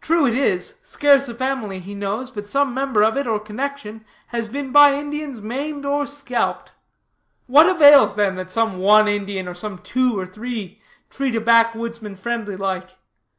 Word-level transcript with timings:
True 0.00 0.24
it 0.26 0.34
is, 0.34 0.76
scarce 0.80 1.28
a 1.28 1.34
family 1.34 1.78
he 1.78 1.94
knows 1.94 2.30
but 2.30 2.46
some 2.46 2.72
member 2.72 3.02
of 3.04 3.14
it, 3.14 3.26
or 3.26 3.38
connection, 3.38 4.02
has 4.28 4.48
been 4.48 4.72
by 4.72 4.94
Indians 4.94 5.42
maimed 5.42 5.84
or 5.84 6.06
scalped. 6.06 6.72
What 7.46 7.68
avails, 7.68 8.14
then, 8.14 8.36
that 8.36 8.50
some 8.50 8.78
one 8.78 9.06
Indian, 9.06 9.46
or 9.46 9.52
some 9.54 9.76
two 9.76 10.18
or 10.18 10.24
three, 10.24 10.80
treat 11.10 11.34
a 11.34 11.42
backwoodsman 11.42 12.16
friendly 12.16 12.56
like? 12.56 12.96